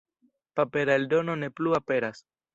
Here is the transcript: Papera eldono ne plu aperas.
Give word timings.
Papera 0.59 0.95
eldono 1.01 1.37
ne 1.43 1.51
plu 1.61 1.77
aperas. 1.83 2.25